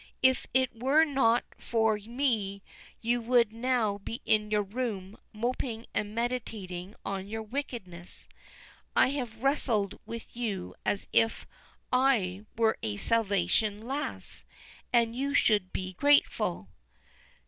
[0.23, 2.63] If it were not for me,
[3.01, 8.27] you would now be in your room moping and meditating on your wickedness.
[8.95, 11.45] I have wrestled with you as if
[11.93, 14.43] I were a Salvation lass,
[14.91, 16.67] and so you should be grateful."